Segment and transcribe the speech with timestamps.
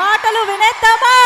[0.00, 1.16] మాటలు వినేద్దామా?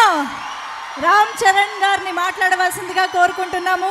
[1.04, 3.90] రామ్ చరణ్ గారిని మాట్లాడవలసిందిగా కోరుకుంటున్నాము.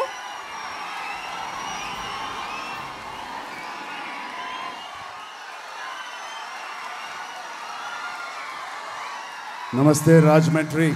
[9.78, 10.90] నమస్తే Rajahmundry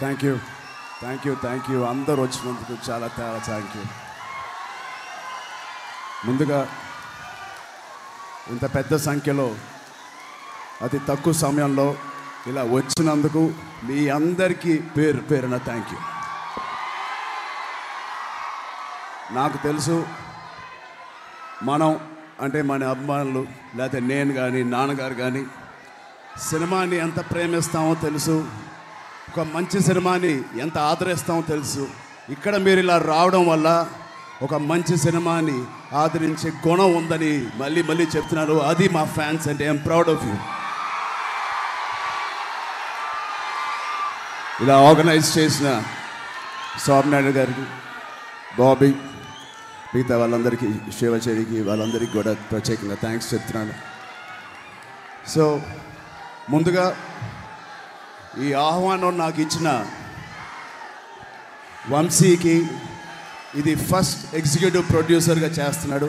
[0.00, 0.34] thank you
[1.02, 3.84] thank you thank you అందరు వచ్చినందుకు చాలా చాలా థ్యాంక్ యూ
[6.26, 6.58] ముందుగా
[8.50, 9.56] ఇంత పెద్ద సంఖ్యలో
[10.82, 11.96] అతి తక్కువ సమయంలో
[12.46, 13.42] ఇలా వచ్చినందుకు
[13.84, 15.98] మీ అందరికీ పేరు పేరున థ్యాంక్ యూ
[19.34, 20.06] నాకు తెలుసు
[21.62, 22.00] మనం
[22.40, 25.42] అంటే మన అభిమానులు లేకపోతే నేను కానీ నాన్నగారు కానీ
[26.50, 28.44] సినిమాని ఎంత ప్రేమిస్తామో తెలుసు
[29.28, 31.88] ఒక మంచి సినిమాని ఎంత ఆదరిస్తామో తెలుసు.
[32.30, 33.88] ఇక్కడ మీరు ఇలా రావడం వల్ల
[34.42, 35.64] ఒక మంచి సినిమాని
[35.96, 38.52] ఆదరించే గుణం ఉందని మళ్ళీ మళ్ళీ చెప్తున్నారు.
[38.52, 40.34] అది మా ఫ్యాన్స్ అంటే ఐఎమ్ ప్రౌడ్ ఆఫ్ యూ.
[44.64, 45.82] ఇలా ఆర్గనైజ్ చేసిన
[46.78, 47.64] స్వామినాయుడు గారికి
[48.58, 48.94] బాబీ
[49.94, 53.74] మిగతా వాళ్ళందరికీ శివచేరికి వాళ్ళందరికీ కూడా ప్రత్యేకంగా థ్యాంక్స్ చెప్తున్నాను.
[55.30, 55.62] సో
[56.50, 56.96] ముందుగా
[58.38, 59.86] ఈ ఆహ్వానం నాకు ఇచ్చిన
[61.88, 62.66] వంశీకి
[63.60, 66.08] ఇది ఫస్ట్ ఎగ్జిక్యూటివ్ ప్రొడ్యూసర్గా చేస్తున్నాడు.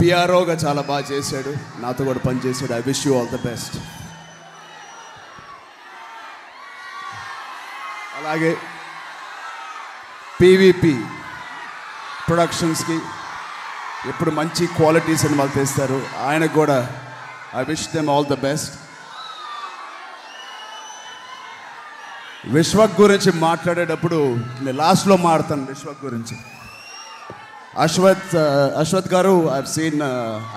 [0.00, 1.52] పిఆర్ఓగా చాలా బాగా చేశాడు.
[1.82, 3.76] నాతో కూడా పనిచేశాడు I wish you all the best
[8.18, 8.56] అలాగే
[10.40, 10.94] పీవీపీ
[12.28, 12.98] ప్రొడక్షన్స్కి
[14.08, 15.98] ఎప్పుడు మంచి క్వాలిటీ సినిమాలు తీస్తారు.
[16.26, 16.78] ఆయనకు కూడా
[17.56, 18.74] I wish them all the best
[22.48, 24.18] Vishwak గురించి మాట్లాడేటప్పుడు
[24.60, 26.36] నేను లాస్ట్లో మాడతాను విశ్వక్ గురించి.
[27.78, 28.30] Ashwath
[28.80, 30.00] Ashwath garu I seen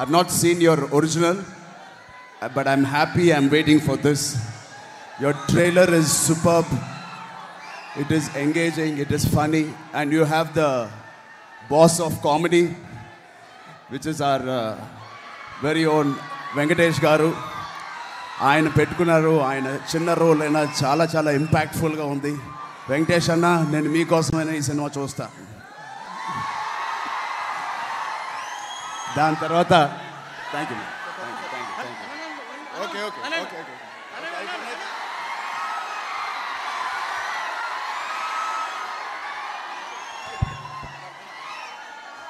[0.01, 1.39] I not seen your original
[2.55, 4.25] but I'm happy I'm waiting for this
[5.21, 6.71] your trailer is superb
[8.01, 9.63] it is engaging it is funny
[9.95, 10.65] and you have the
[11.71, 12.63] boss of comedy
[13.91, 14.45] which is our
[15.63, 16.11] very own
[16.55, 17.29] Venkatesh garu
[18.49, 19.33] ఆయన పెట్టుకున్నారు.
[19.49, 22.33] ఆయన చిన్న role అయినా చాలా చాలా ఇంపాక్ట్ఫుల్గా ఉంది.
[22.89, 25.25] వెంకటేష్ అన్న నేను మీకోసమైనా ఈ సినిమా చూస్తా.
[29.17, 29.73] దాని తర్వాత
[30.51, 30.79] thank you
[32.83, 33.67] okay okay okay okay.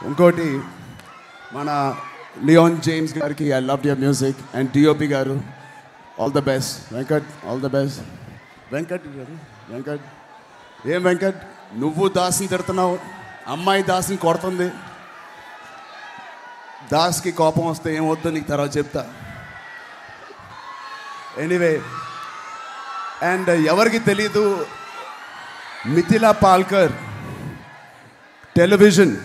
[0.08, 0.48] ఇంకోటి
[1.54, 1.70] మన
[2.48, 5.36] లియోన్ జేమ్స్ గారికి I love your music and DOP garu
[6.22, 8.02] all the best Venkat all the best
[8.74, 9.08] Venkat
[9.70, 10.06] Venkat
[10.88, 11.42] ఏం వెంకట్
[11.76, 13.00] నువ్వు దాస్ని తిడుతున్నావు.
[13.48, 14.72] అమ్మాయి దాస్ని కొడుతుంది.
[16.92, 19.14] దాస్కి కోపం వస్తే ఏమొద్దు నీకు తర్వాత చెప్తా.
[21.38, 21.82] ఎనీవే
[23.24, 24.66] అండ్ ఎవరికి తెలీదు
[25.86, 26.92] మిథిలా పాల్కర్
[28.56, 29.18] టెలివిజన్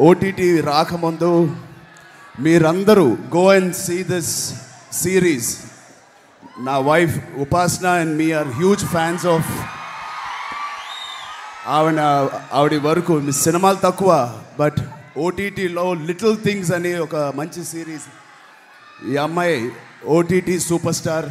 [0.00, 1.56] ఓటీటీ రాకముందు
[2.40, 4.54] మీరందరూ go and see this
[4.92, 5.50] series
[6.66, 7.14] నా wife
[7.44, 9.50] Upasana and me are huge fans of
[11.68, 12.00] ఆవిడ
[12.52, 14.12] ఆవిడ వరకు మీ సినిమాలు తక్కువ
[14.58, 14.78] బట్
[15.18, 18.08] ఓటీటీలో లిటిల్ థింగ్స్ అని ఒక మంచి సిరీస్
[19.08, 19.58] ఈ అమ్మాయి
[20.16, 21.28] OTT super star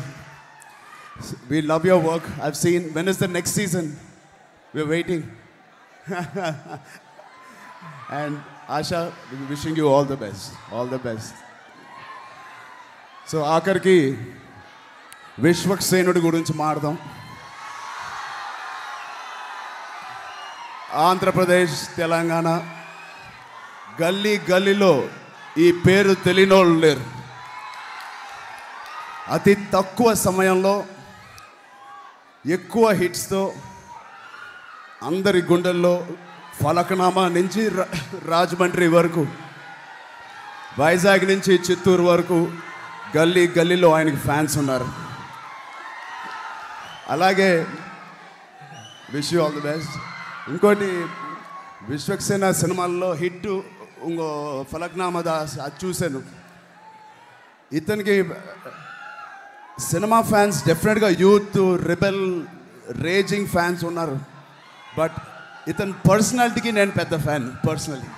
[1.50, 3.90] we love your work I've seen when is the next season
[4.74, 5.26] we're waiting
[8.20, 8.38] and
[8.70, 9.02] Asha
[9.50, 11.36] wishing you all the best all the best
[13.28, 13.98] so ఆఖరికి
[15.40, 16.98] విశ్వక్సేనుడి గురించి మాడదాం.
[20.94, 22.64] ఆంధ్రప్రదేశ్ తెలంగాణ
[24.02, 25.08] గల్లీ గల్లీలో
[25.58, 27.04] ఈ పేరు తెలియనోళ్ళు లేరు.
[29.30, 30.86] అతి తక్కువ సమయంలో
[32.46, 33.54] ఎక్కువ హిట్స్తో
[35.04, 36.08] అందరి గుండెల్లో
[36.64, 39.28] ఫలకనామా నుంచి రా- రాజమండ్రి వరకు
[40.80, 42.52] వైజాగ్ నుంచి చిత్తూరు వరకు
[43.18, 45.09] గల్లీ గల్లీలో ఆయనకి ఫ్యాన్స్ ఉన్నారు.
[47.14, 47.50] అలాగే
[49.14, 49.96] wish you all the best
[50.52, 50.90] ఇంకోటి
[51.92, 53.48] విశ్వక్సేన సినిమాల్లో హిట్
[54.08, 54.28] ఇంకో
[54.72, 56.22] ఫలక్నామా దాస్ అది చూశాను.
[57.80, 58.16] ఇతనికి
[59.92, 61.60] cinema fans definitely youth
[61.92, 62.24] rebel
[63.08, 64.16] raging fans ఉన్నారు.
[64.98, 65.18] బట్
[65.72, 68.10] ఇతని పర్సనాలిటీకి నేను పెద్ద ఫ్యాన్ పర్సనలీ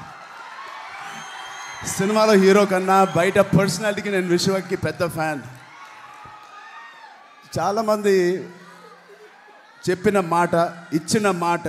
[1.97, 5.41] సినిమాలో హీరో కన్నా బయట పర్సనాలిటీకి నేను విశ్వకి పెద్ద ఫ్యాన్.
[7.57, 8.15] చాలామంది
[9.89, 10.55] చెప్పిన మాట
[10.93, 11.67] ఇచ్చిన మాట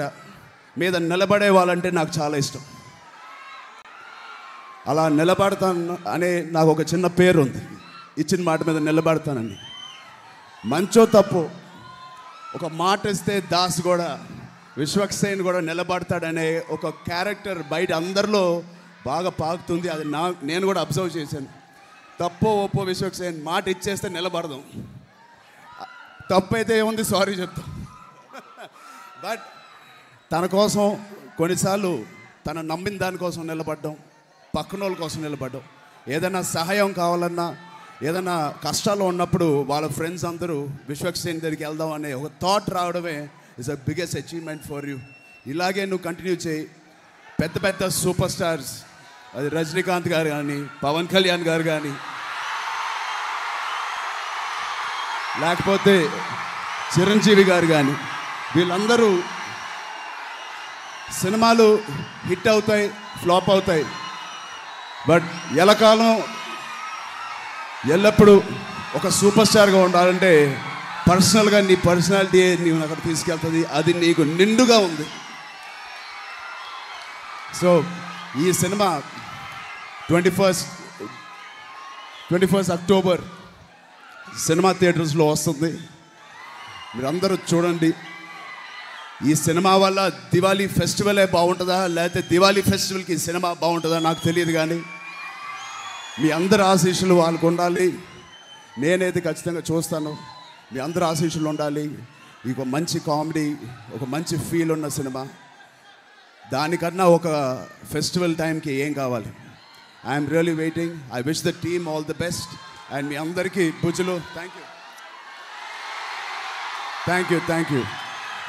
[0.79, 2.61] మీద నిలబడే వాళ్ళంటే నాకు చాలా ఇష్టం.
[4.87, 7.59] అలా నిలబడతాను అనే నాకు ఒక చిన్న పేరు ఉంది
[8.19, 9.56] ఇచ్చిన మాట మీద నిలబడతానని.
[10.67, 11.50] మంచో తప్పు
[12.55, 14.26] ఒక మాట ఇస్తే దాస్ కూడా
[14.79, 18.62] విశ్వక్సేన్ కూడా నిలబడతాడనే ఒక క్యారెక్టర్ బయట అందరిలో
[19.06, 19.88] బాగా పాకుతుంది.
[19.88, 21.47] అది నా నేను కూడా అబ్జర్వ్ చేశాను.
[22.20, 24.62] తప్పో ఒప్పో విశ్వక్సేన్ మాట ఇచ్చేస్తే నిలబడదాం.
[26.32, 27.05] తప్పు అయితే ఏముంది?
[27.05, 27.81] సారీ చెప్తాం.
[29.25, 29.45] బట్
[30.33, 30.85] తన కోసం
[31.39, 32.05] కొన్నిసార్లు
[32.47, 33.97] తన నమ్మిన దానికోసం నిలబడ్డం
[34.57, 35.63] పక్కన వాళ్ళ కోసం నిలబడ్డం.
[36.09, 37.57] ఏదైనా సహాయం కావాలన్నా
[38.03, 43.29] ఏదైనా కష్టాలు ఉన్నప్పుడు వాళ్ళ ఫ్రెండ్స్ అందరూ విశ్వక్సేన్ దగ్గరికి వెళ్దాం అనే ఒక థాట్ రావడమే
[43.59, 44.99] is a biggest achievement for you
[45.47, 46.65] ఇలాగే నువ్వు కంటిన్యూ చేయి.
[47.41, 48.73] పెద్ద పెద్ద సూపర్ స్టార్స్
[49.35, 51.93] అది రజనీకాంత్ గారు కానీ పవన్ కళ్యాణ్ గారు కానీ
[55.41, 55.95] లేకపోతే
[56.95, 57.95] చిరంజీవి గారు కానీ
[58.57, 59.11] వీళ్ళందరూ
[61.21, 61.67] సినిమాలు
[62.29, 62.87] హిట్ అవుతాయి
[63.23, 63.85] ఫ్లాప్ అవుతాయి.
[65.09, 65.27] బట్
[65.63, 66.13] ఎలకాలం
[67.95, 68.35] ఎల్లప్పుడూ
[68.99, 70.33] ఒక సూపర్ స్టార్గా ఉండాలంటే
[71.11, 75.07] పర్సనల్గా నీ పర్సనాలిటీ నీవు అక్కడ తీసుకెళ్తుంది అది నీకు నిండుగా ఉంది.
[77.61, 77.71] సో
[78.45, 78.89] ఈ cinema
[80.09, 80.69] twenty first
[82.29, 83.23] twenty first October
[84.47, 85.73] cinema థియేటర్స్లో వస్తుంది.
[86.95, 87.91] మీరందరూ చూడండి.
[89.31, 91.87] ఈ సినిమా వల్ల దివాళీ ఫెస్టివలే బాగుంటుందా?
[91.87, 93.99] లేకపోతే దివాళీ ఫెస్టివల్కి ఈ సినిమా బాగుంటుందా?
[93.99, 94.79] నాకు తెలియదు కానీ
[96.23, 97.99] మీ అందరి ఆశీస్సులు వాళ్ళకు ఉండాలి.
[98.79, 100.17] నేనైతే ఖచ్చితంగా చూస్తాను.
[100.73, 101.85] మీ అందరి ఆశీస్సులు ఉండాలి.
[102.45, 103.47] ఇది ఒక మంచి కామెడీ
[103.95, 105.29] ఒక మంచి ఫీల్ ఉన్న సినిమా.
[106.53, 107.29] దానికన్నా ఒక
[107.93, 109.33] ఫెస్టివల్ టైంకి ఏం కావాలి?
[110.11, 112.53] I'm really waiting I wish the team all the best
[112.95, 114.21] and మీ అందరికీ భుజులు.
[114.35, 114.65] Thank you
[117.07, 117.83] thank you thank you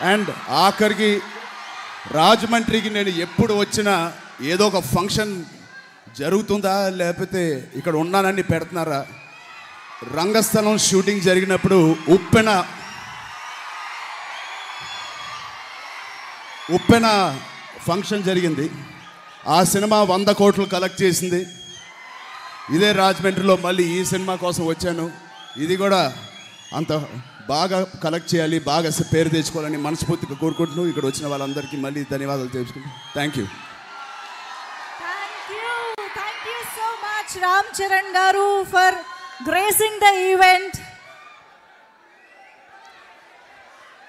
[0.02, 1.22] and ఆఖరికి
[2.12, 5.46] రాజమండ్రికి నేను ఎప్పుడు వచ్చినా ఏదో ఒక ఫంక్షన్
[6.20, 6.90] జరుగుతుందా?
[6.90, 9.06] లేకపోతే ఇక్కడ ఉన్నానని పెడుతున్నారా?
[10.16, 12.66] రంగస్థలం షూటింగ్ జరిగినప్పుడు ఉప్పెన
[16.74, 17.40] ఉప్పెన
[17.88, 18.72] ఫంక్షన్ జరిగింది.
[19.48, 21.46] ఆ సినిమా వంద కోట్లు కలెక్ట్ చేసింది.
[22.76, 25.12] ఇదే రాజమండ్రిలో మళ్ళీ ఈ సినిమా కోసం వచ్చాను.
[25.58, 26.18] ఇది కూడా
[26.74, 26.92] అంత
[27.52, 30.90] బాగా కలెక్ట్ చేయాలి బాగా పేరు తెచ్చుకోవాలని మనస్ఫూర్తిగా కోరుకుంటున్నాను.
[30.92, 33.46] ఇక్కడ వచ్చిన వాళ్ళందరికీ మళ్ళీ ధన్యవాదాలు తెలుసుకుంటాను thank you
[36.78, 38.98] so much Ram Charan garu for
[39.50, 40.78] gracing the event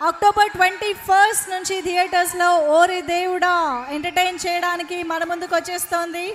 [0.01, 2.49] October twenty first నుంచి థియేటర్స్లో
[2.79, 3.53] ఓరి దేవుడా
[3.97, 6.27] ఎంటర్టైన్ చేయడానికి మన ముందుకు వచ్చేస్తోంది.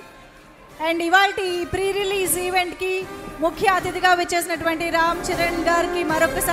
[0.88, 1.30] అండ్ ఇవాళ
[1.72, 2.92] ప్రీ రిలీజ్ ఈవెంట్కి
[3.44, 6.48] ముఖ్య అతిథిగా వచ్చేసినటువంటి రామ్ చరణ్ గారికి మరొకసారి